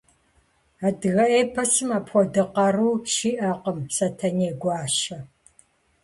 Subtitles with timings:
[0.87, 5.17] Адыгэ эпосым апхуэдэ къару щиӏэкъым Сэтэней гуащэ.